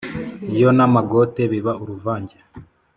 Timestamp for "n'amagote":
0.75-1.41